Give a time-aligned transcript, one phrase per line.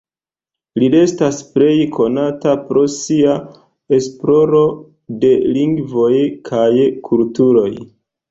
[0.83, 3.35] Li restas plej konata pro sia
[3.99, 4.63] esploro
[5.25, 6.15] de lingvoj
[6.49, 6.71] kaj
[7.11, 7.71] kulturoj.